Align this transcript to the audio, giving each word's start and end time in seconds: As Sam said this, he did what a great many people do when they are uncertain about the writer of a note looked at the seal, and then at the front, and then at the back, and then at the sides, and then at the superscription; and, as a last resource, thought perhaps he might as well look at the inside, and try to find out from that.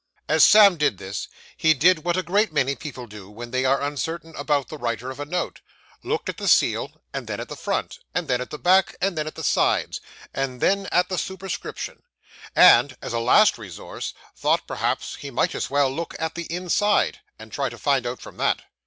As 0.27 0.43
Sam 0.43 0.79
said 0.79 0.97
this, 0.97 1.27
he 1.55 1.75
did 1.75 2.03
what 2.03 2.17
a 2.17 2.23
great 2.23 2.51
many 2.51 2.75
people 2.75 3.05
do 3.05 3.29
when 3.29 3.51
they 3.51 3.65
are 3.65 3.83
uncertain 3.83 4.33
about 4.35 4.67
the 4.67 4.79
writer 4.79 5.11
of 5.11 5.19
a 5.19 5.25
note 5.25 5.61
looked 6.01 6.27
at 6.27 6.37
the 6.37 6.47
seal, 6.47 7.03
and 7.13 7.27
then 7.27 7.39
at 7.39 7.49
the 7.49 7.55
front, 7.55 7.99
and 8.15 8.27
then 8.27 8.41
at 8.41 8.49
the 8.49 8.57
back, 8.57 8.95
and 8.99 9.15
then 9.15 9.27
at 9.27 9.35
the 9.35 9.43
sides, 9.43 10.01
and 10.33 10.59
then 10.59 10.87
at 10.91 11.09
the 11.09 11.19
superscription; 11.19 12.01
and, 12.55 12.97
as 12.99 13.13
a 13.13 13.19
last 13.19 13.59
resource, 13.59 14.15
thought 14.35 14.65
perhaps 14.65 15.17
he 15.17 15.29
might 15.29 15.53
as 15.53 15.69
well 15.69 15.91
look 15.91 16.15
at 16.17 16.33
the 16.33 16.51
inside, 16.51 17.19
and 17.37 17.51
try 17.51 17.69
to 17.69 17.77
find 17.77 18.07
out 18.07 18.19
from 18.19 18.37
that. 18.37 18.63